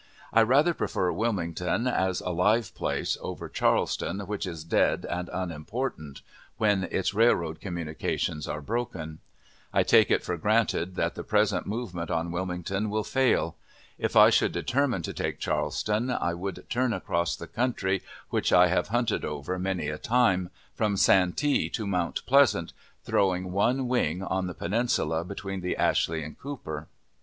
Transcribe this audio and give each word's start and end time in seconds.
I 0.33 0.41
rather 0.41 0.73
prefer 0.73 1.11
Wilmington, 1.11 1.85
as 1.85 2.21
a 2.21 2.31
live 2.31 2.73
place, 2.73 3.19
over 3.21 3.47
Charleston, 3.47 4.21
which 4.21 4.47
is 4.47 4.63
dead 4.63 5.05
and 5.07 5.29
unimportant 5.31 6.23
when 6.57 6.85
its 6.85 7.13
railroad 7.13 7.61
communications 7.61 8.47
are 8.47 8.61
broken. 8.61 9.19
I 9.71 9.83
take 9.83 10.09
it 10.09 10.23
for 10.23 10.37
granted 10.37 10.95
that 10.95 11.13
the 11.13 11.23
present 11.23 11.67
movement 11.67 12.09
on 12.09 12.31
Wilmington 12.31 12.89
will 12.89 13.03
fail. 13.03 13.57
If 13.99 14.15
I 14.15 14.31
should 14.31 14.51
determine 14.53 15.03
to 15.03 15.13
take 15.13 15.37
Charleston, 15.37 16.09
I 16.09 16.33
would 16.33 16.65
turn 16.67 16.93
across 16.93 17.35
the 17.35 17.45
country 17.45 18.01
(which 18.31 18.51
I 18.51 18.69
have 18.69 18.87
hunted 18.87 19.23
over 19.23 19.59
many 19.59 19.87
a 19.89 19.99
time) 19.99 20.49
from 20.73 20.97
Santee 20.97 21.69
to 21.69 21.85
Mount 21.85 22.25
Pleasant, 22.25 22.73
throwing 23.03 23.51
one 23.51 23.87
wing 23.87 24.23
on 24.23 24.47
the 24.47 24.55
peninsula 24.55 25.23
between 25.23 25.61
the 25.61 25.77
Ashley 25.77 26.23
and 26.23 26.39
Cooper. 26.39 26.87